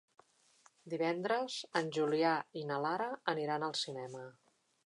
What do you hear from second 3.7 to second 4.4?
al cinema.